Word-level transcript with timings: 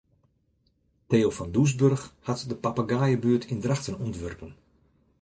Theo 1.07 1.29
van 1.31 1.51
Doesburg 1.51 2.01
hat 2.27 2.45
de 2.49 2.55
papegaaiebuert 2.61 3.49
yn 3.53 3.61
Drachten 3.63 3.99
ûntwurpen. 4.05 4.51